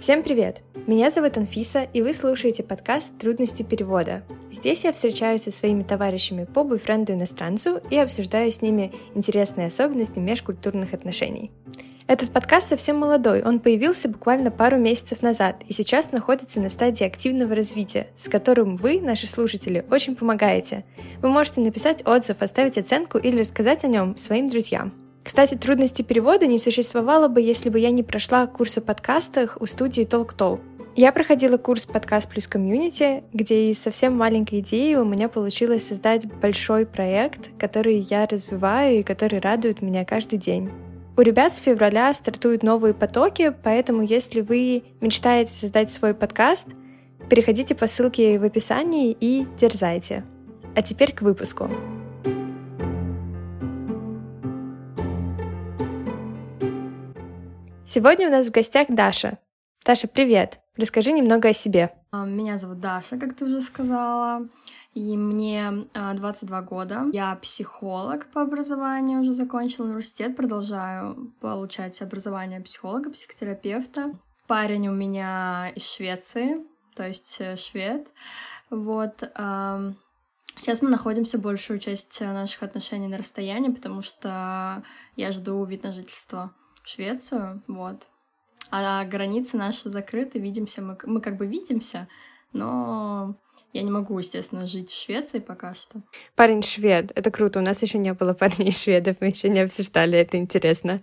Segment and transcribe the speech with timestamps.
[0.00, 0.62] Всем привет!
[0.88, 4.24] Меня зовут Анфиса, и вы слушаете подкаст «Трудности перевода».
[4.50, 10.18] Здесь я встречаюсь со своими товарищами по бойфренду иностранцу и обсуждаю с ними интересные особенности
[10.18, 11.52] межкультурных отношений.
[12.08, 17.04] Этот подкаст совсем молодой, он появился буквально пару месяцев назад и сейчас находится на стадии
[17.04, 20.84] активного развития, с которым вы, наши слушатели, очень помогаете.
[21.22, 24.92] Вы можете написать отзыв, оставить оценку или рассказать о нем своим друзьям.
[25.24, 29.66] Кстати, трудности перевода не существовало бы, если бы я не прошла курс о подкастах у
[29.66, 30.60] студии Talk Talk.
[30.96, 36.26] Я проходила курс «Подкаст плюс комьюнити», где из совсем маленькой идеи у меня получилось создать
[36.26, 40.70] большой проект, который я развиваю и который радует меня каждый день.
[41.16, 46.68] У ребят с февраля стартуют новые потоки, поэтому если вы мечтаете создать свой подкаст,
[47.28, 50.22] переходите по ссылке в описании и дерзайте.
[50.76, 51.70] А теперь к выпуску.
[57.86, 59.38] Сегодня у нас в гостях Даша.
[59.84, 60.60] Даша, привет!
[60.74, 61.94] Расскажи немного о себе.
[62.12, 64.48] А, меня зовут Даша, как ты уже сказала
[64.94, 67.04] и мне 22 а, года.
[67.12, 74.18] Я психолог по образованию, уже закончила университет, продолжаю получать образование психолога, психотерапевта.
[74.46, 76.64] Парень у меня из Швеции,
[76.96, 78.08] то есть э, швед.
[78.70, 79.30] Вот.
[80.56, 84.82] Сейчас мы находимся большую часть наших отношений на расстоянии, потому что
[85.16, 86.50] я жду вид на жительство
[86.84, 88.08] в Швецию, вот.
[88.70, 92.08] А границы наши закрыты, видимся мы, мы как бы видимся,
[92.52, 93.36] но
[93.72, 96.02] я не могу, естественно, жить в Швеции пока что.
[96.34, 97.58] Парень швед, это круто.
[97.58, 101.00] У нас еще не было парней шведов, мы еще не обсуждали, это интересно.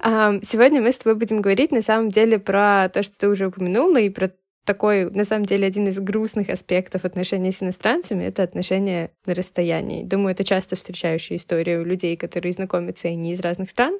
[0.00, 3.98] Сегодня мы с тобой будем говорить на самом деле про то, что ты уже упомянула,
[3.98, 4.30] и про
[4.64, 10.04] такой, на самом деле, один из грустных аспектов отношений с иностранцами— это отношения на расстоянии.
[10.04, 13.98] Думаю, это часто встречающая история у людей, которые знакомятся и не из разных стран.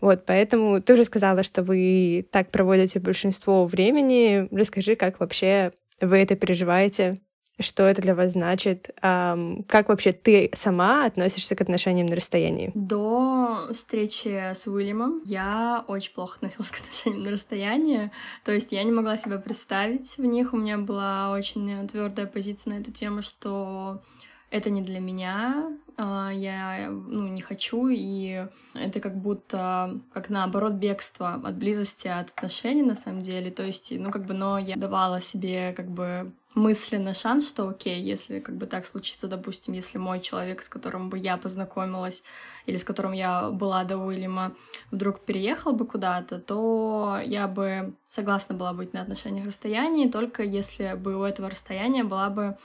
[0.00, 4.48] Вот, поэтому ты уже сказала, что вы так проводите большинство времени.
[4.50, 7.18] Расскажи, как вообще вы это переживаете,
[7.58, 12.70] что это для вас значит, эм, как вообще ты сама относишься к отношениям на расстоянии?
[12.74, 18.10] До встречи с Уильямом я очень плохо относилась к отношениям на расстоянии,
[18.44, 22.74] то есть я не могла себя представить в них, у меня была очень твердая позиция
[22.74, 24.02] на эту тему, что
[24.50, 30.72] это не для меня, а, я ну, не хочу, и это как будто как наоборот
[30.72, 33.50] бегство от близости, от отношений на самом деле.
[33.50, 38.02] То есть, ну как бы, но я давала себе как бы мысленно шанс, что окей,
[38.02, 42.22] если как бы так случится, допустим, если мой человек, с которым бы я познакомилась,
[42.66, 44.54] или с которым я была до Уильяма,
[44.90, 50.94] вдруг переехал бы куда-то, то я бы согласна была быть на отношениях расстоянии, только если
[50.94, 52.56] бы у этого расстояния была бы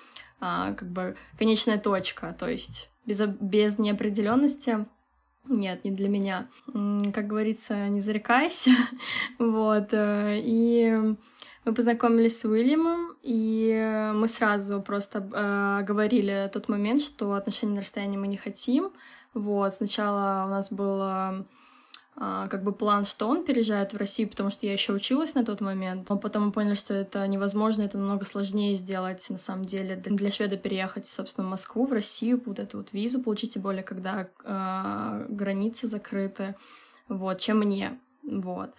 [0.41, 4.85] а, как бы конечная точка, то есть без, без неопределенности
[5.45, 6.47] нет, не для меня.
[7.13, 8.71] Как говорится, не зарекайся.
[9.39, 9.89] вот.
[9.91, 11.15] Э, и
[11.65, 17.81] мы познакомились с Уильямом, и мы сразу просто э, говорили тот момент, что отношения на
[17.81, 18.91] расстоянии мы не хотим.
[19.33, 19.73] Вот.
[19.73, 21.45] Сначала у нас было
[22.15, 25.61] как бы план, что он переезжает в Россию, потому что я еще училась на тот
[25.61, 26.09] момент.
[26.09, 29.95] Но потом мы поняли, что это невозможно, это намного сложнее сделать на самом деле.
[29.95, 33.83] Для шведа переехать, собственно, в Москву, в Россию, вот эту вот визу получить, тем более,
[33.83, 36.55] когда э, границы закрыты,
[37.07, 37.97] вот, чем мне.
[38.23, 38.73] Вот.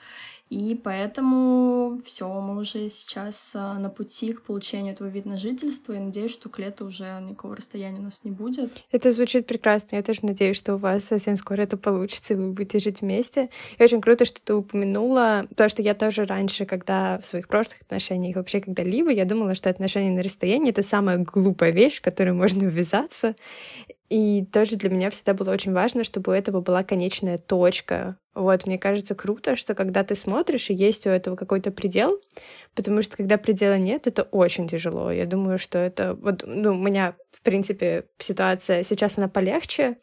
[0.52, 5.94] И поэтому все, мы уже сейчас а, на пути к получению этого вида на жительство,
[5.94, 8.70] и надеюсь, что к лету уже никакого расстояния у нас не будет.
[8.90, 9.96] Это звучит прекрасно.
[9.96, 13.48] Я тоже надеюсь, что у вас совсем скоро это получится, и вы будете жить вместе.
[13.78, 17.80] И очень круто, что ты упомянула то, что я тоже раньше, когда в своих прошлых
[17.80, 22.36] отношениях, вообще когда-либо, я думала, что отношения на расстоянии— это самая глупая вещь, в которую
[22.36, 23.36] можно ввязаться.
[24.08, 28.18] И тоже для меня всегда было очень важно, чтобы у этого была конечная точка.
[28.34, 32.18] Вот, мне кажется, круто, что когда ты смотришь, и есть у этого какой-то предел,
[32.74, 35.10] потому что когда предела нет, это очень тяжело.
[35.10, 36.14] Я думаю, что это...
[36.14, 39.96] Вот, ну, у меня в принципе, ситуация сейчас она полегче,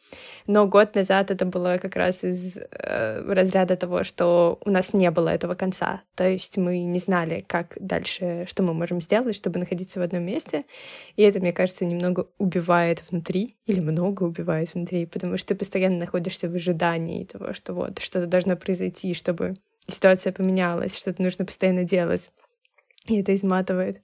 [0.46, 5.10] но год назад это было как раз из э, разряда того, что у нас не
[5.10, 6.02] было этого конца.
[6.16, 10.22] То есть мы не знали, как дальше, что мы можем сделать, чтобы находиться в одном
[10.24, 10.66] месте.
[11.16, 15.98] И это, мне кажется, немного убивает внутри, или много убивает внутри, потому что ты постоянно
[15.98, 19.56] находишься в ожидании того, что вот что-то должно произойти, чтобы
[19.86, 22.30] ситуация поменялась, что-то нужно постоянно делать.
[23.06, 24.00] И это изматывает.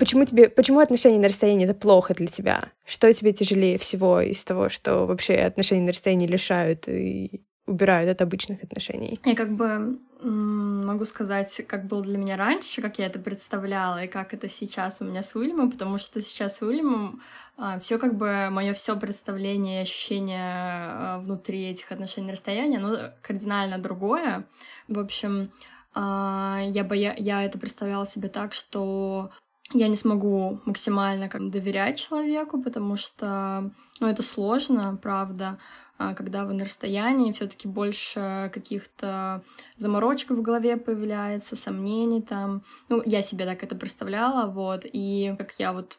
[0.00, 2.72] Почему тебе, почему отношения на расстоянии это плохо для тебя?
[2.86, 8.22] Что тебе тяжелее всего из того, что вообще отношения на расстоянии лишают и убирают от
[8.22, 9.18] обычных отношений?
[9.24, 14.08] Я как бы Могу сказать, как было для меня раньше, как я это представляла, и
[14.08, 17.22] как это сейчас у меня с Уильямом, потому что сейчас с Уильямом
[17.56, 22.76] а, все как бы мое все представление и ощущение а, внутри этих отношений на расстоянии,
[22.76, 24.44] оно кардинально другое.
[24.88, 25.50] В общем,
[25.94, 27.14] а, я, боя...
[27.16, 29.30] я это представляла себе так, что
[29.72, 33.70] я не смогу максимально как доверять человеку, потому что,
[34.00, 35.58] ну, это сложно, правда,
[35.96, 39.42] а, когда вы на расстоянии, все-таки больше каких-то
[39.76, 42.62] заморочек в голове появляется, сомнений там.
[42.88, 45.98] Ну, я себе так это представляла, вот, и как я вот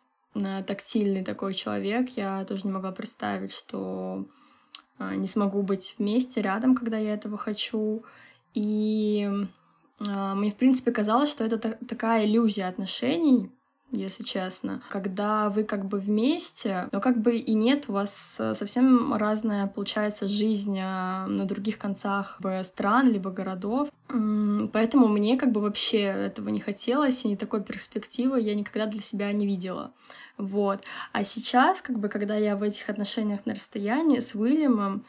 [0.66, 4.26] тактильный такой человек, я тоже не могла представить, что
[4.98, 8.04] а, не смогу быть вместе, рядом, когда я этого хочу.
[8.54, 9.30] И
[10.08, 13.52] а, мне, в принципе, казалось, что это такая иллюзия отношений,
[13.92, 18.54] если честно, когда вы как бы вместе, но как бы и нет, у вас э,
[18.54, 23.90] совсем разная получается жизнь а, на других концах стран либо городов.
[24.74, 29.32] Поэтому мне как бы вообще этого не хотелось, и такой перспективы я никогда для себя
[29.32, 29.92] не видела.
[30.38, 30.84] Вот.
[31.12, 35.06] А сейчас, как бы, когда я в этих отношениях на расстоянии с Уильямом,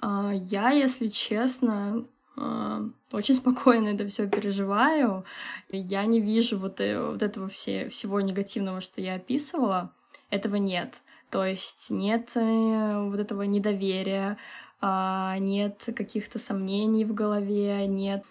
[0.00, 2.04] а, я, если честно,
[2.36, 5.24] очень спокойно это все переживаю.
[5.70, 9.92] Я не вижу вот, э, вот этого все, всего негативного, что я описывала.
[10.30, 11.02] Этого нет.
[11.30, 14.36] То есть нет э, вот этого недоверия,
[14.80, 18.24] а, нет каких-то сомнений в голове, нет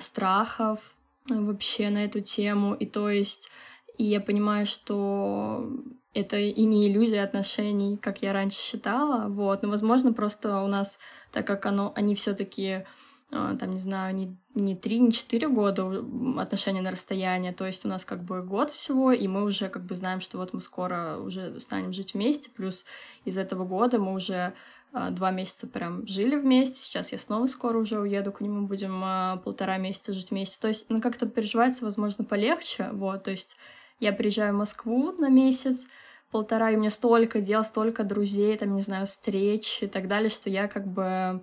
[0.00, 0.94] страхов
[1.28, 2.74] вообще на эту тему.
[2.74, 3.50] И то есть
[3.98, 5.70] и я понимаю, что
[6.12, 10.98] это и не иллюзия отношений, как я раньше считала, вот, но, возможно, просто у нас,
[11.32, 12.84] так как оно, они все таки а,
[13.30, 16.04] там, не знаю, не, не три, не четыре года
[16.38, 19.84] отношения на расстоянии, то есть у нас как бы год всего, и мы уже как
[19.84, 22.84] бы знаем, что вот мы скоро уже станем жить вместе, плюс
[23.24, 24.54] из этого года мы уже
[24.92, 29.02] а, два месяца прям жили вместе, сейчас я снова скоро уже уеду к нему, будем
[29.04, 33.56] а, полтора месяца жить вместе, то есть, ну, как-то переживается, возможно, полегче, вот, то есть
[33.98, 35.86] я приезжаю в Москву на месяц,
[36.30, 40.30] полтора, и у меня столько дел, столько друзей, там, не знаю, встреч и так далее,
[40.30, 41.42] что я как бы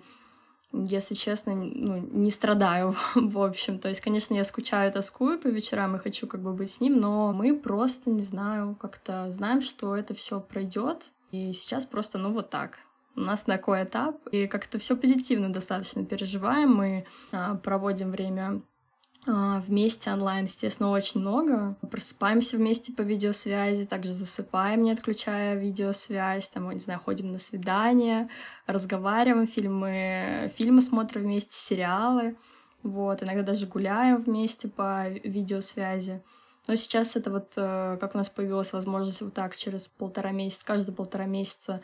[0.74, 3.78] если честно, ну, не страдаю, в общем.
[3.78, 6.98] То есть, конечно, я скучаю, тоскую по вечерам и хочу как бы быть с ним,
[6.98, 11.10] но мы просто, не знаю, как-то знаем, что это все пройдет.
[11.30, 12.78] И сейчас просто, ну, вот так.
[13.16, 16.74] У нас такой этап, и как-то все позитивно достаточно переживаем.
[16.74, 18.60] Мы а, проводим время
[19.26, 21.76] вместе онлайн, естественно, очень много.
[21.90, 28.28] Просыпаемся вместе по видеосвязи, также засыпаем, не отключая видеосвязь, там, не знаю, ходим на свидания,
[28.66, 32.36] разговариваем, фильмы, фильмы смотрим вместе, сериалы,
[32.82, 36.22] вот, иногда даже гуляем вместе по видеосвязи.
[36.66, 40.64] Но сейчас это вот, э, как у нас появилась возможность вот так через полтора месяца,
[40.64, 41.82] каждые полтора месяца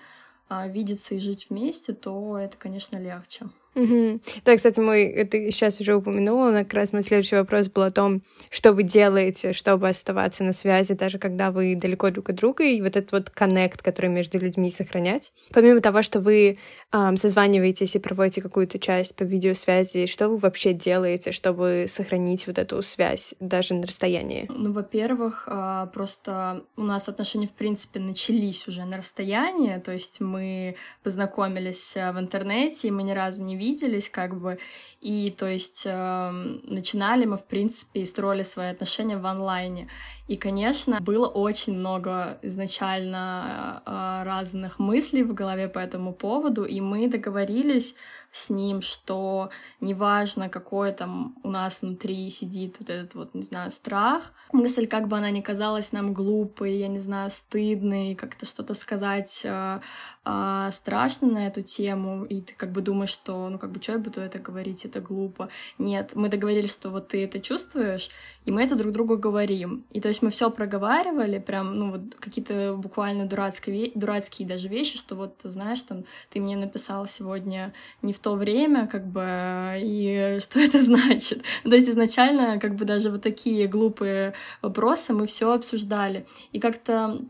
[0.48, 3.46] а, видеться и жить вместе, то это, конечно, легче.
[3.74, 4.20] Угу.
[4.44, 8.22] Да, кстати, мой, ты сейчас уже упомянула, как раз мой следующий вопрос был о том,
[8.50, 12.82] что вы делаете, чтобы оставаться на связи, даже когда вы далеко друг от друга, и
[12.82, 15.32] вот этот вот коннект, который между людьми сохранять.
[15.52, 16.58] Помимо того, что вы
[16.92, 22.58] эм, созваниваетесь и проводите какую-то часть по видеосвязи, что вы вообще делаете, чтобы сохранить вот
[22.58, 24.46] эту связь даже на расстоянии?
[24.50, 30.20] Ну, во-первых, э, просто у нас отношения, в принципе, начались уже на расстоянии, то есть
[30.20, 30.74] мы
[31.04, 34.58] познакомились э, в интернете, и мы ни разу не виделись, как бы,
[35.00, 36.30] и, то есть, э,
[36.64, 39.88] начинали мы, в принципе, и строили свои отношения в онлайне.
[40.28, 46.80] И, конечно, было очень много изначально э, разных мыслей в голове по этому поводу, и
[46.80, 47.94] мы договорились
[48.32, 53.72] с ним, что неважно, какой там у нас внутри сидит вот этот вот, не знаю,
[53.72, 58.74] страх, мысль, как бы она ни казалась нам глупой, я не знаю, стыдной, как-то что-то
[58.74, 59.80] сказать э,
[60.24, 63.92] э, страшно на эту тему, и ты как бы думаешь, что, ну, как бы, что
[63.92, 65.48] я буду это говорить, это глупо.
[65.78, 68.10] Нет, мы договорились, что вот ты это чувствуешь,
[68.44, 69.84] и мы это друг другу говорим.
[69.90, 74.98] И то есть мы все проговаривали, прям, ну, вот какие-то буквально дурацкие, дурацкие даже вещи,
[74.98, 77.72] что вот, знаешь, там, ты мне написал сегодня
[78.02, 81.42] не в то время, как бы, и что это значит.
[81.64, 86.26] То есть изначально, как бы, даже вот такие глупые вопросы мы все обсуждали.
[86.52, 87.20] И как-то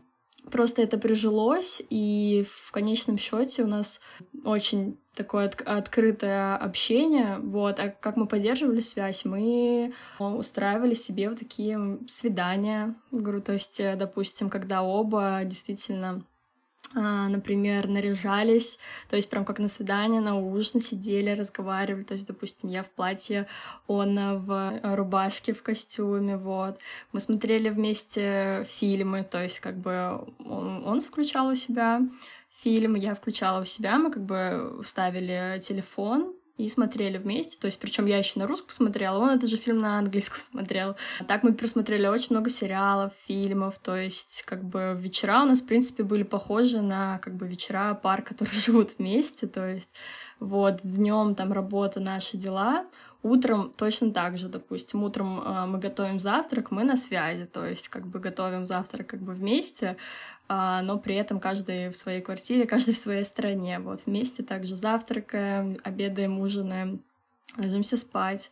[0.49, 4.01] просто это прижилось, и в конечном счете у нас
[4.43, 11.39] очень такое от открытое общение, вот, а как мы поддерживали связь, мы устраивали себе вот
[11.39, 16.23] такие свидания, говорю, то есть, допустим, когда оба действительно
[16.93, 18.77] например, наряжались,
[19.09, 22.89] то есть прям как на свидание, на ужин сидели, разговаривали, то есть, допустим, я в
[22.89, 23.47] платье,
[23.87, 26.79] он в рубашке, в костюме, вот.
[27.13, 32.01] Мы смотрели вместе фильмы, то есть как бы он, он включал у себя
[32.63, 36.33] фильм, я включала у себя, мы как бы вставили телефон,
[36.65, 37.57] и смотрели вместе.
[37.59, 40.95] То есть, причем я еще на русском смотрела, он этот же фильм на английском смотрел.
[41.27, 43.79] Так мы просмотрели очень много сериалов, фильмов.
[43.79, 47.93] То есть, как бы вечера у нас, в принципе, были похожи на как бы вечера
[47.93, 49.47] пар, которые живут вместе.
[49.47, 49.89] То есть,
[50.39, 52.85] вот, днем там работа, наши дела.
[53.23, 57.87] Утром точно так же, допустим, утром э, мы готовим завтрак, мы на связи, то есть
[57.87, 59.95] как бы готовим завтрак как бы вместе,
[60.49, 63.79] э, но при этом каждый в своей квартире, каждый в своей стране.
[63.79, 67.03] Вот вместе также завтракаем, обедаем, ужинаем,
[67.57, 68.49] ложимся спать.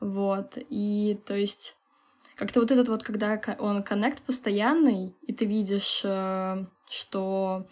[0.00, 1.76] Вот, и то есть
[2.34, 7.64] как-то вот этот вот, когда он коннект постоянный, и ты видишь, э, что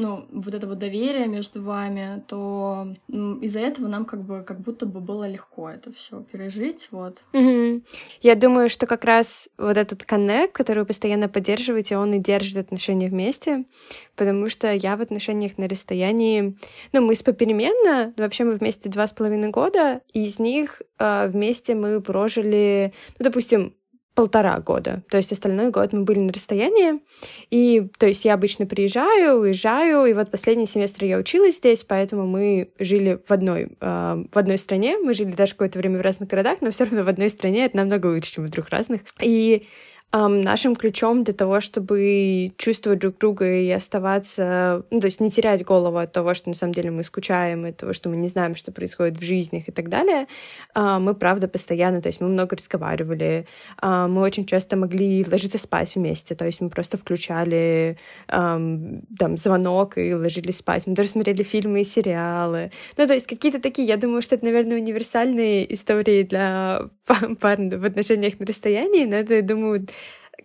[0.00, 4.86] ну, вот это вот доверие между вами, то из-за этого нам как бы как будто
[4.86, 7.22] бы было легко это все пережить, вот.
[7.32, 7.82] Mm-hmm.
[8.22, 12.56] Я думаю, что как раз вот этот коннект, который вы постоянно поддерживаете, он и держит
[12.56, 13.64] отношения вместе,
[14.16, 16.56] потому что я в отношениях на расстоянии,
[16.92, 21.28] ну, мы с попеременно, вообще мы вместе два с половиной года, и из них э,
[21.28, 23.74] вместе мы прожили, ну, допустим,
[24.14, 25.02] полтора года.
[25.08, 27.00] То есть остальной год мы были на расстоянии.
[27.50, 32.26] И, то есть я обычно приезжаю, уезжаю, и вот последний семестр я училась здесь, поэтому
[32.26, 34.98] мы жили в одной, э, в одной стране.
[34.98, 37.76] Мы жили даже какое-то время в разных городах, но все равно в одной стране это
[37.76, 39.02] намного лучше, чем в двух разных.
[39.20, 39.66] И
[40.12, 45.30] Um, нашим ключом для того, чтобы чувствовать друг друга и оставаться, ну, то есть не
[45.30, 48.26] терять голову от того, что на самом деле мы скучаем, от того, что мы не
[48.26, 50.26] знаем, что происходит в жизнях и так далее,
[50.74, 53.46] uh, мы, правда, постоянно, то есть мы много разговаривали,
[53.80, 59.36] uh, мы очень часто могли ложиться спать вместе, то есть мы просто включали um, там
[59.36, 63.86] звонок и ложились спать, мы даже смотрели фильмы и сериалы, ну, то есть какие-то такие,
[63.86, 69.34] я думаю, что это, наверное, универсальные истории для пар в отношениях на расстоянии, но это,
[69.34, 69.86] я думаю,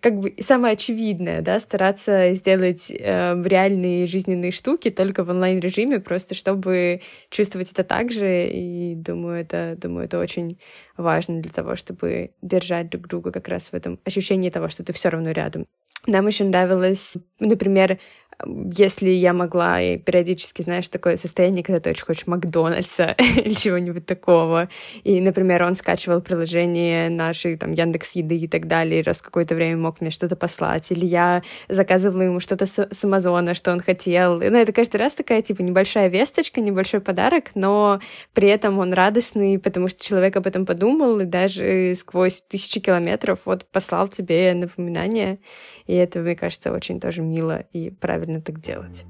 [0.00, 6.34] как бы самое очевидное, да, стараться сделать э, реальные жизненные штуки только в онлайн-режиме, просто
[6.34, 7.00] чтобы
[7.30, 10.58] чувствовать это так же, и думаю, это, думаю, это очень
[10.96, 14.92] важно для того, чтобы держать друг друга как раз в этом ощущении того, что ты
[14.92, 15.66] все равно рядом.
[16.06, 17.98] Нам еще нравилось, например,
[18.44, 24.04] если я могла, и периодически, знаешь, такое состояние, когда ты очень хочешь Макдональдса или чего-нибудь
[24.04, 24.68] такого.
[25.04, 29.54] И, например, он скачивал приложение нашей, там, Яндекс Еды и так далее, и раз какое-то
[29.54, 30.90] время мог мне что-то послать.
[30.92, 34.36] Или я заказывала ему что-то с, с Амазона, что он хотел.
[34.38, 38.00] Ну, это каждый раз такая, типа, небольшая весточка, небольшой подарок, но
[38.34, 43.40] при этом он радостный, потому что человек об этом подумал, и даже сквозь тысячи километров
[43.46, 45.38] вот послал тебе напоминание.
[45.86, 49.04] И это, мне кажется, очень тоже мило и правильно так делать.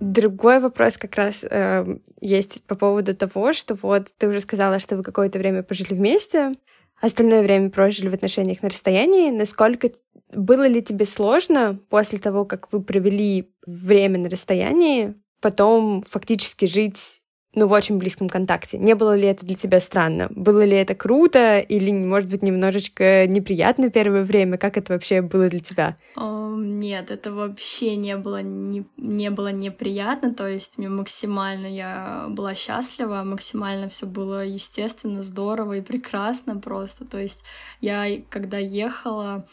[0.00, 4.96] Другой вопрос как раз э, есть по поводу того, что вот ты уже сказала, что
[4.96, 6.54] вы какое-то время пожили вместе,
[7.00, 9.30] остальное время прожили в отношениях на расстоянии.
[9.30, 9.90] Насколько
[10.32, 17.22] было ли тебе сложно после того, как вы провели время на расстоянии, потом фактически жить
[17.54, 18.78] ну, в очень близком контакте.
[18.78, 20.28] Не было ли это для тебя странно?
[20.30, 24.58] Было ли это круто или, может быть, немножечко неприятно первое время?
[24.58, 25.96] Как это вообще было для тебя?
[26.16, 32.26] Um, нет, это вообще не было, не, не было неприятно, то есть мне максимально я
[32.28, 37.04] была счастлива, максимально все было естественно, здорово и прекрасно просто.
[37.04, 37.42] То есть
[37.80, 39.46] я, когда ехала,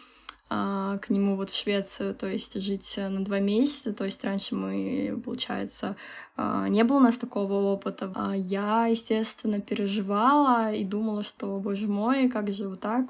[0.48, 3.94] к нему вот в Швецию, то есть жить на два месяца.
[3.94, 5.96] То есть раньше мы, получается,
[6.38, 8.12] а, не было у нас такого опыта.
[8.14, 13.08] А я, естественно, переживала и думала, что, боже мой, как же вот так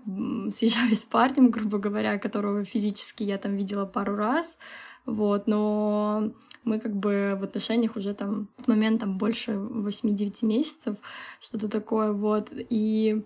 [0.51, 4.57] съезжаюсь с парнем, грубо говоря, которого физически я там видела пару раз.
[5.05, 6.31] Вот, но
[6.63, 10.97] мы как бы в отношениях уже там в момент там больше 8-9 месяцев,
[11.39, 12.51] что-то такое, вот.
[12.51, 13.23] И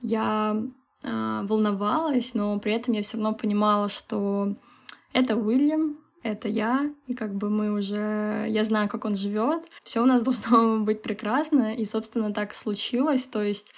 [0.00, 0.62] я э,
[1.02, 4.54] волновалась, но при этом я все равно понимала, что
[5.12, 10.02] это Уильям, это я, и как бы мы уже, я знаю, как он живет, все
[10.02, 13.72] у нас должно быть прекрасно, и, собственно, так случилось, то есть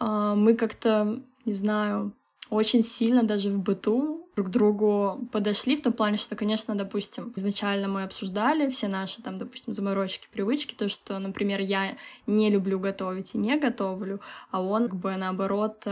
[0.00, 2.12] э, мы как-то, не знаю,
[2.50, 7.32] очень сильно даже в быту друг к другу подошли в том плане, что, конечно, допустим,
[7.36, 11.96] изначально мы обсуждали все наши, там, допустим, заморочки, привычки, то, что, например, я
[12.26, 15.82] не люблю готовить и не готовлю, а он, как бы, наоборот,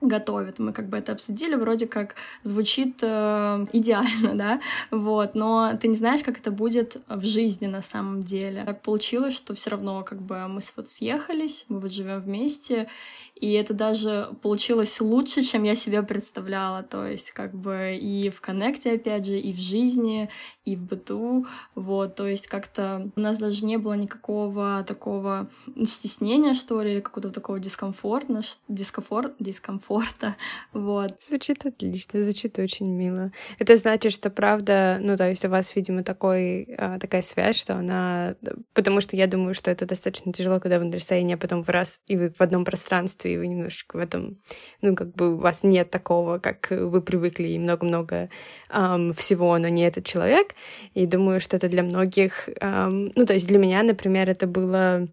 [0.00, 0.58] готовит.
[0.58, 5.96] Мы как бы это обсудили, вроде как звучит э, идеально, да, вот, но ты не
[5.96, 8.64] знаешь, как это будет в жизни на самом деле.
[8.64, 12.88] Так получилось, что все равно как бы мы вот съехались, мы вот живем вместе,
[13.34, 16.82] и это даже получилось лучше, чем я себе представляла.
[16.82, 20.28] То есть, как бы и в коннекте, опять же, и в жизни,
[20.64, 21.46] и в быту.
[21.74, 25.48] Вот, то есть как-то у нас даже не было никакого такого
[25.84, 30.36] стеснения, что ли, или какого-то такого дискомфорта, дискомфорт, дискомфорта комфорта,
[30.72, 31.20] вот.
[31.20, 33.32] Звучит отлично, звучит очень мило.
[33.58, 37.74] Это значит, что правда, ну, то есть у вас, видимо, такой, а, такая связь, что
[37.74, 38.36] она...
[38.74, 41.68] Потому что я думаю, что это достаточно тяжело, когда вы на расстоянии, а потом в
[41.68, 44.40] раз, и вы в одном пространстве, и вы немножечко в этом...
[44.82, 48.30] Ну, как бы у вас нет такого, как вы привыкли, и много-много
[48.70, 50.54] эм, всего, но не этот человек.
[50.94, 52.48] И думаю, что это для многих...
[52.60, 55.08] Эм, ну, то есть для меня, например, это было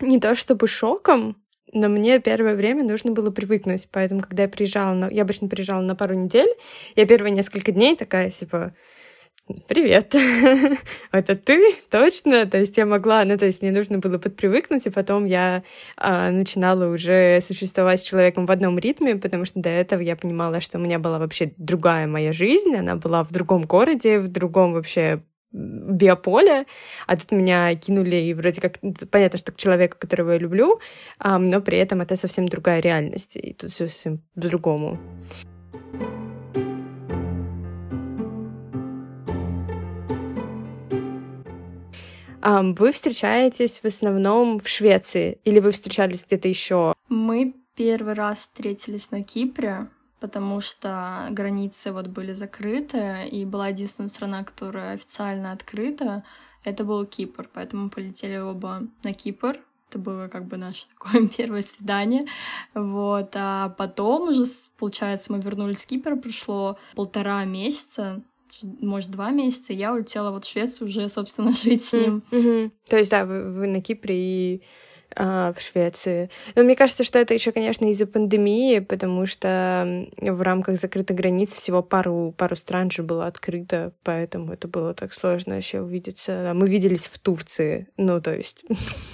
[0.00, 1.36] не то чтобы шоком,
[1.72, 3.88] но мне первое время нужно было привыкнуть.
[3.90, 5.08] Поэтому, когда я приезжала, на...
[5.08, 6.48] я обычно приезжала на пару недель,
[6.96, 8.74] я первые несколько дней такая, типа,
[9.68, 10.14] привет,
[11.12, 12.46] это ты, точно?
[12.46, 15.62] То есть я могла, ну, то есть мне нужно было подпривыкнуть, и потом я
[15.96, 20.60] а, начинала уже существовать с человеком в одном ритме, потому что до этого я понимала,
[20.60, 24.72] что у меня была вообще другая моя жизнь, она была в другом городе, в другом
[24.72, 25.22] вообще
[25.54, 26.66] биополе,
[27.06, 28.80] а тут меня кинули, и вроде как
[29.10, 30.80] понятно, что к человеку, которого я люблю,
[31.22, 34.98] но при этом это совсем другая реальность, и тут совсем по-другому.
[42.42, 46.94] Вы встречаетесь в основном в Швеции или вы встречались где-то еще?
[47.08, 49.86] Мы первый раз встретились на Кипре
[50.24, 56.24] потому что границы вот были закрыты, и была единственная страна, которая официально открыта,
[56.64, 59.58] это был Кипр, поэтому полетели оба на Кипр,
[59.90, 62.22] это было как бы наше такое первое свидание,
[62.72, 64.44] вот, а потом уже,
[64.78, 68.22] получается, мы вернулись с Кипра, прошло полтора месяца,
[68.62, 72.22] может, два месяца, я улетела вот в Швецию уже, собственно, жить с ним.
[72.30, 72.70] Mm-hmm.
[72.88, 74.62] То есть, да, вы, вы на Кипре и
[75.16, 76.30] а, в Швеции.
[76.54, 81.52] Но мне кажется, что это еще, конечно, из-за пандемии, потому что в рамках закрытых границ
[81.52, 86.52] всего пару, пару стран же было открыто, поэтому это было так сложно еще увидеться.
[86.54, 88.64] Мы виделись в Турции, ну, то есть...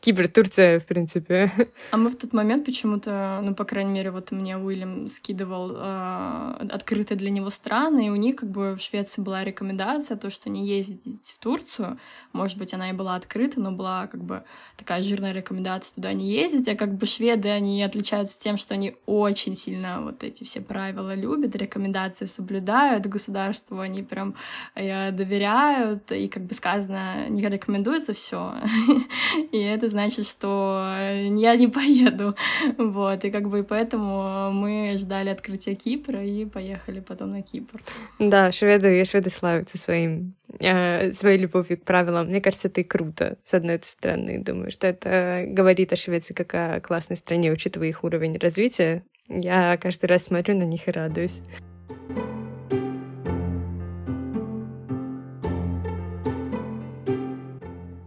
[0.00, 1.52] Кипр, Турция, в принципе.
[1.90, 6.66] А мы в тот момент почему-то, ну, по крайней мере, вот мне Уильям скидывал э,
[6.70, 10.48] открытые для него страны, и у них как бы в Швеции была рекомендация, то, что
[10.48, 11.98] не ездить в Турцию.
[12.32, 14.44] Может быть, она и была открыта, но была как бы
[14.76, 18.96] такая жирная рекомендация туда не ездить, а как бы шведы, они отличаются тем, что они
[19.04, 24.34] очень сильно вот эти все правила любят, рекомендации соблюдают, государству они прям
[24.74, 28.54] э, доверяют, и как бы сказано, не рекомендуется все.
[29.52, 32.34] И это значит, что я не поеду.
[32.78, 37.80] Вот, и как бы поэтому мы ждали открытия Кипра и поехали потом на Кипр.
[38.18, 42.26] Да, шведы, шведы славятся своим э, своей любовью к правилам.
[42.26, 44.38] Мне кажется, это и круто, с одной стороны.
[44.38, 49.04] Думаю, что это говорит о Швеции как о классной стране, учитывая их уровень развития.
[49.28, 51.42] Я каждый раз смотрю на них и радуюсь.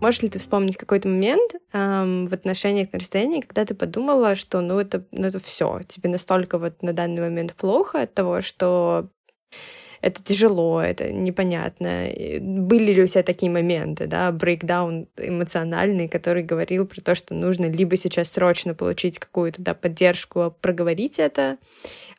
[0.03, 4.59] Можешь ли ты вспомнить какой-то момент эм, в отношениях на расстоянии, когда ты подумала, что
[4.59, 9.07] ну это, ну это все, тебе настолько вот на данный момент плохо от того, что
[10.01, 12.09] это тяжело, это непонятно.
[12.41, 17.67] Были ли у тебя такие моменты, да, брейкдаун эмоциональный, который говорил про то, что нужно
[17.67, 21.59] либо сейчас срочно получить какую-то да, поддержку, проговорить это,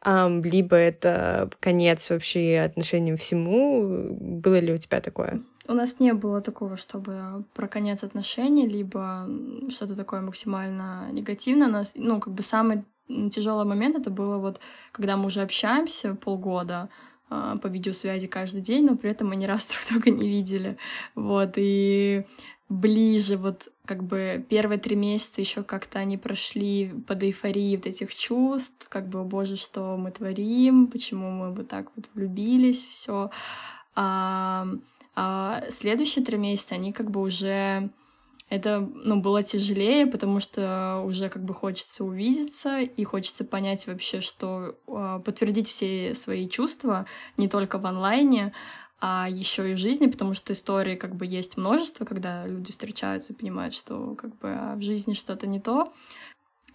[0.06, 4.08] либо это конец вообще отношениям всему.
[4.18, 5.42] Было ли у тебя такое?
[5.66, 9.28] У нас не было такого, чтобы про конец отношений, либо
[9.70, 11.68] что-то такое максимально негативное.
[11.68, 12.84] У нас, ну, как бы самый
[13.30, 14.60] тяжелый момент это было вот,
[14.92, 16.88] когда мы уже общаемся полгода
[17.30, 20.76] э, по видеосвязи каждый день, но при этом мы ни разу друг друга не видели.
[21.14, 22.24] Вот, и
[22.68, 28.14] ближе, вот как бы первые три месяца еще как-то они прошли под эйфорией вот этих
[28.14, 33.30] чувств, как бы, о боже, что мы творим, почему мы вот так вот влюбились, все.
[33.94, 34.66] А,
[35.16, 37.90] а следующие три месяца они как бы уже
[38.50, 44.20] это ну, было тяжелее, потому что уже как бы хочется увидеться и хочется понять вообще,
[44.20, 48.52] что а, подтвердить все свои чувства не только в онлайне,
[49.00, 53.32] а еще и в жизни, потому что истории как бы есть множество, когда люди встречаются
[53.32, 55.92] и понимают, что как бы а в жизни что-то не то.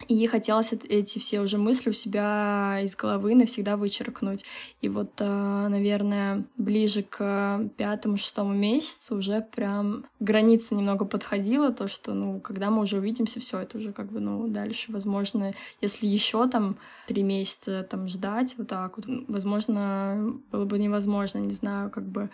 [0.08, 4.46] И хотелось эти все уже мысли у себя из головы навсегда вычеркнуть.
[4.82, 12.14] И вот, э, наверное, ближе к пятому-шестому месяцу уже прям граница немного подходила, то, что,
[12.14, 16.48] ну, когда мы уже увидимся, все это уже как бы, ну, дальше, возможно, если еще
[16.48, 22.06] там три месяца там ждать вот так вот, возможно, было бы невозможно, не знаю, как
[22.06, 22.30] бы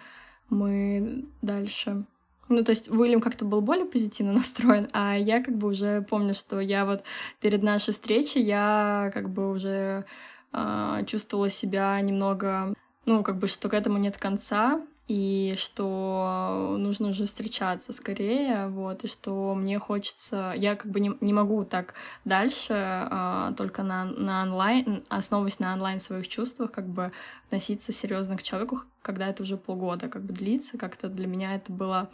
[0.49, 2.05] мы дальше
[2.49, 6.33] ну, то есть Уильям как-то был более позитивно настроен, а я как бы уже помню,
[6.33, 7.03] что я вот
[7.41, 10.05] перед нашей встречей я как бы уже
[10.53, 12.73] э, чувствовала себя немного,
[13.05, 19.03] ну, как бы, что к этому нет конца, и что нужно уже встречаться скорее, вот,
[19.03, 24.05] и что мне хочется, я как бы не, не могу так дальше а, только на,
[24.05, 27.11] на онлайн, основываясь на онлайн своих чувствах, как бы
[27.45, 31.71] относиться серьезно к человеку, когда это уже полгода как бы длится, как-то для меня это
[31.71, 32.09] было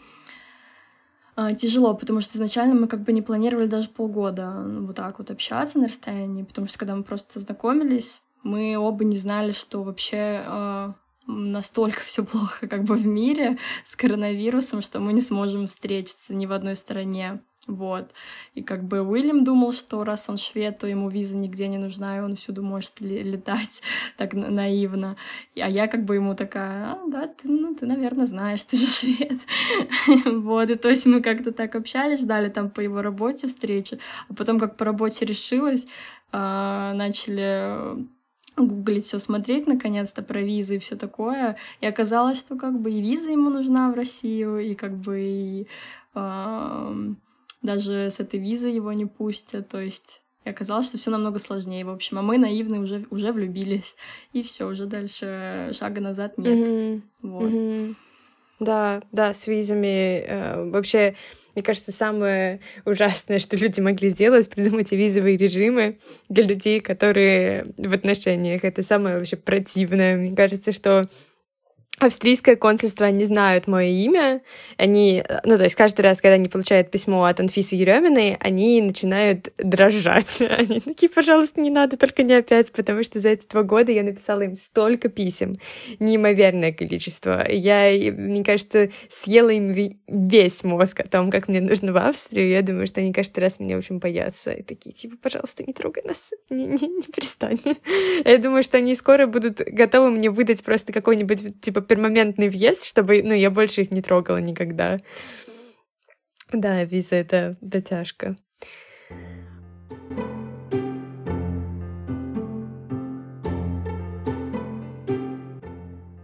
[1.38, 5.32] а, тяжело, потому что изначально мы как бы не планировали даже полгода вот так вот
[5.32, 10.44] общаться на расстоянии, потому что когда мы просто знакомились, мы оба не знали, что вообще
[10.46, 10.94] а,
[11.28, 16.46] настолько все плохо как бы в мире с коронавирусом, что мы не сможем встретиться ни
[16.46, 17.42] в одной стране.
[17.68, 18.10] Вот.
[18.56, 22.18] И как бы Уильям думал, что раз он швед, то ему виза нигде не нужна,
[22.18, 23.84] и он всюду может летать
[24.18, 25.16] так наивно.
[25.56, 28.88] А я как бы ему такая, а, да, ты, ну, ты, наверное, знаешь, ты же
[28.88, 29.40] швед.
[30.26, 34.34] вот, и то есть мы как-то так общались, ждали там по его работе встречи, а
[34.34, 35.86] потом как по работе решилась,
[36.32, 38.08] а, начали
[38.58, 41.58] гуглить все, смотреть наконец-то про визы и все такое.
[41.80, 45.68] И оказалось, что как бы и виза ему нужна в Россию, и как бы и
[46.16, 47.14] э,
[47.62, 49.70] даже с этой визой его не пустят.
[49.70, 52.18] То есть и оказалось, что все намного сложнее, в общем.
[52.18, 53.96] А мы наивные уже, уже влюбились.
[54.34, 56.68] И все, уже дальше шага назад нет.
[56.68, 57.02] Mm-hmm.
[57.22, 57.52] Вот.
[57.52, 57.96] Mm-hmm.
[58.60, 60.24] Да, да, с визами.
[60.28, 61.16] Э, вообще,
[61.56, 67.94] мне кажется, самое ужасное, что люди могли сделать, придумать визовые режимы для людей, которые в
[67.94, 68.64] отношениях.
[68.64, 70.16] Это самое вообще противное.
[70.16, 71.10] Мне кажется, что
[72.02, 74.42] австрийское консульство, они знают мое имя,
[74.78, 79.52] они, ну, то есть каждый раз, когда они получают письмо от Анфисы Ереминой, они начинают
[79.58, 80.42] дрожать.
[80.62, 84.04] Они такие, пожалуйста, не надо, только не опять, потому что за эти два года я
[84.04, 85.56] написала им столько писем,
[86.00, 87.46] неимоверное количество.
[87.50, 89.72] Я, мне кажется, съела им
[90.08, 92.50] весь мозг о том, как мне нужно в Австрию.
[92.50, 94.52] Я думаю, что они каждый раз меня очень боятся.
[94.52, 97.60] И такие, типа, пожалуйста, не трогай нас, не, не, не перестань.
[98.26, 103.22] Я думаю, что они скоро будут готовы мне выдать просто какой-нибудь, типа, пермоментный въезд, чтобы,
[103.22, 104.98] ну, я больше их не трогала никогда.
[106.54, 108.38] Да, виза— это дотяжка.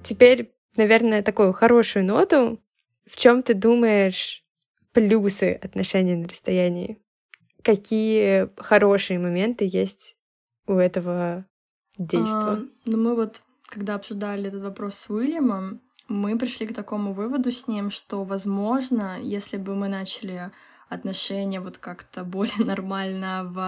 [0.06, 2.64] Теперь, наверное, такую хорошую ноту.
[3.06, 4.46] В чем ты думаешь
[4.94, 6.98] плюсы отношений на расстоянии?
[7.62, 10.16] Какие хорошие моменты есть
[10.66, 11.46] у этого
[11.98, 12.54] действия?
[12.54, 17.52] А, ну, мы вот когда обсуждали этот вопрос с Уильямом, мы пришли к такому выводу
[17.52, 20.52] с ним, что, возможно, если бы мы начали
[20.90, 23.60] отношения вот как-то более нормально в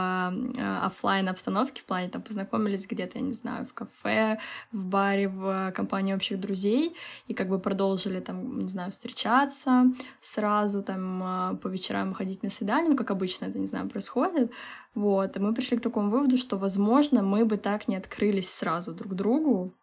[0.58, 4.40] э, офлайн обстановке в плане там познакомились где-то, я не знаю, в кафе,
[4.72, 6.96] в баре, в компании общих друзей
[7.28, 9.86] и как бы продолжили там, не знаю, встречаться
[10.22, 14.52] сразу там э, по вечерам ходить на свидание, ну, как обычно это, не знаю, происходит,
[14.96, 18.94] вот, и мы пришли к такому выводу, что, возможно, мы бы так не открылись сразу
[18.94, 19.74] друг другу,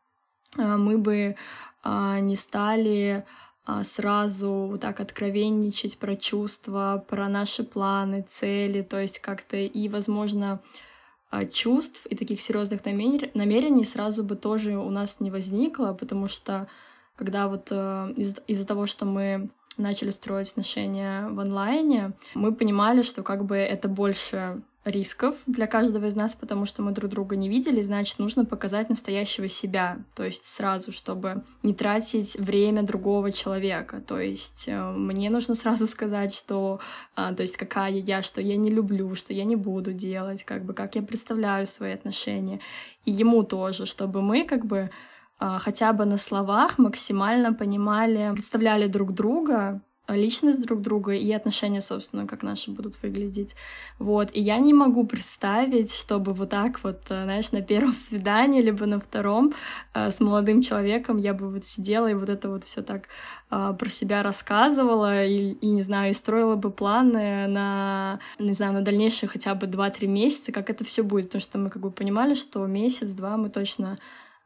[0.56, 1.36] мы бы
[1.82, 3.24] а, не стали
[3.64, 9.88] а, сразу вот так откровенничать про чувства, про наши планы, цели, то есть как-то и,
[9.88, 10.60] возможно,
[11.52, 16.68] чувств и таких серьезных намерений сразу бы тоже у нас не возникло, потому что
[17.16, 23.02] когда вот э, из- из-за того, что мы начали строить отношения в онлайне, мы понимали,
[23.02, 27.36] что как бы это больше рисков для каждого из нас, потому что мы друг друга
[27.36, 33.32] не видели, значит, нужно показать настоящего себя, то есть сразу, чтобы не тратить время другого
[33.32, 36.80] человека, то есть э, мне нужно сразу сказать, что,
[37.14, 40.64] а, то есть какая я, что я не люблю, что я не буду делать, как
[40.64, 42.60] бы, как я представляю свои отношения,
[43.04, 44.90] и ему тоже, чтобы мы, как бы,
[45.38, 51.80] а, хотя бы на словах максимально понимали, представляли друг друга, личность друг друга и отношения,
[51.80, 53.56] собственно, как наши будут выглядеть.
[53.98, 54.30] Вот.
[54.32, 58.86] И я не могу представить, чтобы вот так вот, э, знаешь, на первом свидании, либо
[58.86, 59.52] на втором
[59.94, 63.08] э, с молодым человеком я бы вот сидела и вот это вот все так
[63.50, 68.74] э, про себя рассказывала и, и, не знаю, и строила бы планы на, не знаю,
[68.74, 71.90] на дальнейшие хотя бы 2-3 месяца, как это все будет, потому что мы как бы
[71.90, 73.98] понимали, что месяц-два мы точно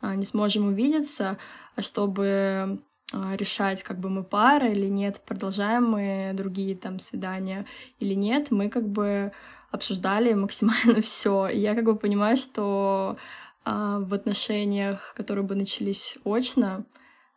[0.03, 1.37] не сможем увидеться,
[1.77, 2.79] а чтобы а,
[3.13, 7.67] решать, как бы мы пара или нет, продолжаем мы другие там свидания
[7.99, 9.33] или нет, мы как бы
[9.71, 11.49] обсуждали максимально все.
[11.49, 13.17] Я как бы понимаю, что
[13.65, 16.85] а, в отношениях, которые бы начались очно,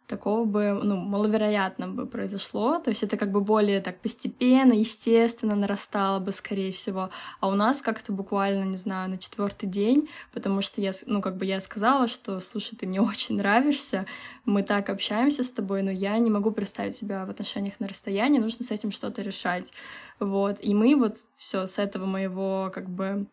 [0.08, 2.80] такого бы, ну, маловероятно бы произошло.
[2.80, 7.10] То есть это как бы более так постепенно, естественно нарастало бы, скорее всего.
[7.40, 11.38] А у нас как-то буквально, не знаю, на четвертый день, потому что я, ну, как
[11.38, 14.06] бы я сказала, что, слушай, ты мне очень нравишься,
[14.46, 18.40] мы так общаемся с тобой, но я не могу представить себя в отношениях на расстоянии,
[18.40, 19.72] нужно с этим что-то решать.
[20.20, 20.58] Вот.
[20.62, 23.28] И мы вот все с этого моего, как бы,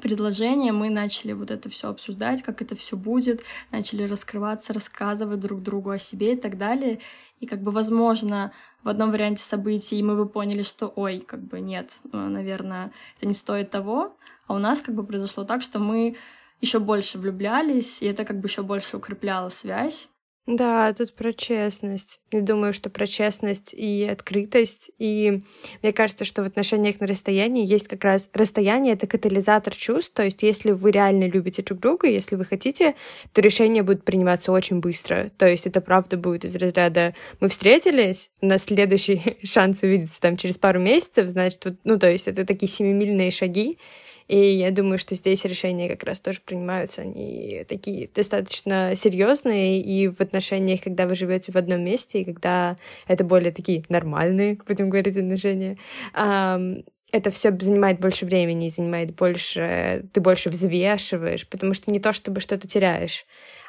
[0.00, 5.62] предложение, мы начали вот это все обсуждать, как это все будет, начали раскрываться, рассказывать друг
[5.62, 7.00] другу о себе и так далее.
[7.40, 11.60] И как бы, возможно, в одном варианте событий мы бы поняли, что, ой, как бы
[11.60, 14.16] нет, ну, наверное, это не стоит того.
[14.46, 16.16] А у нас как бы произошло так, что мы
[16.60, 20.08] еще больше влюблялись, и это как бы еще больше укрепляло связь.
[20.48, 22.20] Да, тут про честность.
[22.32, 24.90] Я думаю, что про честность и открытость.
[24.98, 25.42] И
[25.82, 30.14] мне кажется, что в отношениях на расстоянии есть как раз расстояние— это катализатор чувств.
[30.14, 32.94] То есть если вы реально любите друг друга, если вы хотите,
[33.34, 35.30] то решение будет приниматься очень быстро.
[35.36, 40.38] То есть это правда будет из разряда «мы встретились, у нас следующий шанс увидеться там
[40.38, 43.76] через пару месяцев», значит, вот, ну, то есть это такие семимильные шаги,
[44.28, 50.08] и я думаю, что здесь решения как раз тоже принимаются, они такие достаточно серьезные, и
[50.08, 54.90] в отношениях, когда вы живете в одном месте, и когда это более такие нормальные, будем
[54.90, 55.78] говорить, отношения,
[57.10, 62.40] это все занимает больше времени, занимает больше, ты больше взвешиваешь, потому что не то, чтобы
[62.40, 63.24] что-то теряешь,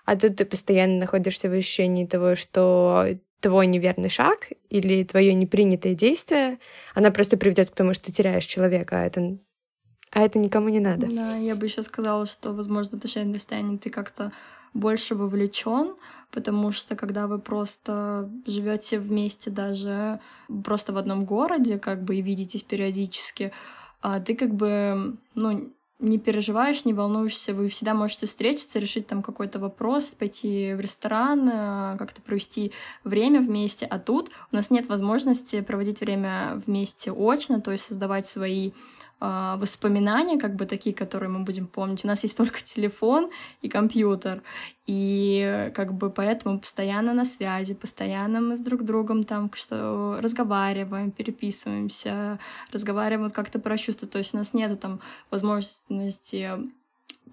[0.05, 3.07] а тут ты постоянно находишься в ощущении того, что
[3.39, 6.57] твой неверный шаг или твое непринятое действие,
[6.93, 9.37] она просто приведет к тому, что ты теряешь человека, а это
[10.11, 11.07] а это никому не надо.
[11.07, 14.31] Да, я бы еще сказала, что, возможно, в отношениях расстоянии ты как-то
[14.73, 15.95] больше вовлечен,
[16.31, 20.19] потому что когда вы просто живете вместе даже
[20.63, 23.51] просто в одном городе, как бы и видитесь периодически,
[24.01, 29.21] а ты как бы, ну, не переживаешь, не волнуешься, вы всегда можете встретиться, решить там
[29.21, 32.71] какой-то вопрос, пойти в ресторан, э, как-то провести
[33.03, 33.85] время вместе.
[33.85, 38.71] А тут у нас нет возможности проводить время вместе очно, то есть создавать свои
[39.21, 42.03] э, воспоминания, как бы такие, которые мы будем помнить.
[42.05, 43.29] У нас есть только телефон
[43.61, 44.41] и компьютер,
[44.87, 51.11] и как бы поэтому постоянно на связи, постоянно мы с друг другом там что разговариваем,
[51.11, 52.39] переписываемся,
[52.71, 54.07] разговариваем вот как-то про чувства.
[54.07, 54.99] То есть у нас нету там
[55.31, 56.49] возможности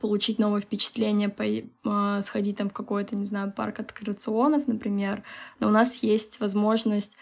[0.00, 5.22] получить новые впечатления, по, э, сходить там в какой-то, не знаю, парк аттракционов, например,
[5.60, 7.16] но у нас есть возможность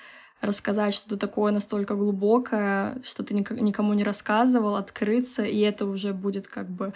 [0.47, 6.49] рассказать что-то такое настолько глубокое, что ты никому не рассказывал, открыться, и это уже будет
[6.49, 6.93] как бы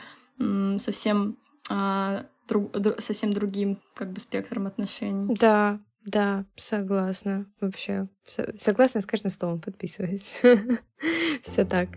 [0.78, 1.36] совсем,
[1.70, 5.34] а, друг, совсем другим как бы спектром отношений.
[5.34, 7.46] Да, да, согласна.
[7.60, 8.08] Вообще,
[8.56, 10.40] согласна с каждым словом, подписываюсь.
[11.42, 11.88] Все так.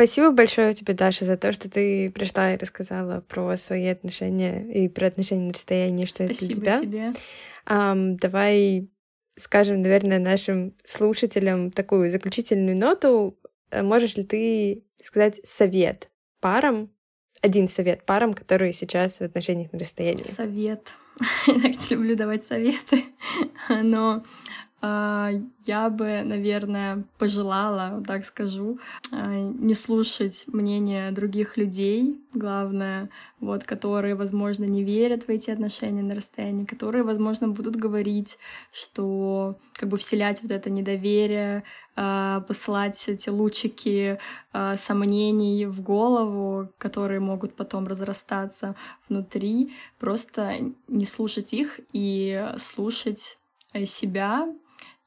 [0.00, 4.88] Спасибо большое тебе, Даша, за то, что ты пришла и рассказала про свои отношения и
[4.88, 7.12] про отношения на расстоянии, что Спасибо это для тебя.
[7.12, 7.12] тебе.
[7.66, 8.88] Um, давай
[9.36, 13.38] скажем, наверное, нашим слушателям такую заключительную ноту.
[13.70, 16.08] Э, можешь ли ты сказать совет
[16.40, 16.90] парам,
[17.42, 20.24] один совет парам, которые сейчас в отношениях на расстоянии?
[20.24, 20.94] Совет.
[21.46, 23.04] Я так люблю давать советы,
[23.68, 24.24] но
[24.82, 28.78] я бы, наверное, пожелала, так скажу,
[29.12, 36.02] а, не слушать мнение других людей, главное, вот, которые, возможно, не верят в эти отношения
[36.02, 38.38] на расстоянии, которые, возможно, будут говорить,
[38.72, 41.62] что как бы вселять вот это недоверие,
[41.94, 44.18] а, посылать эти лучики
[44.76, 48.74] сомнений в голову, которые могут потом разрастаться
[49.08, 50.56] внутри, просто
[50.88, 53.38] не слушать их и слушать
[53.84, 54.48] себя,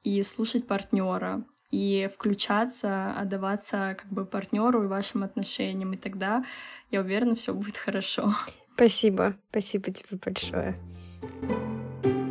[0.03, 6.45] и слушать партнера, и включаться, отдаваться как бы партнеру и вашим отношениям, и тогда,
[6.91, 8.33] я уверена, все будет хорошо.
[8.75, 10.79] Спасибо, спасибо тебе большое.
[11.21, 12.22] thank you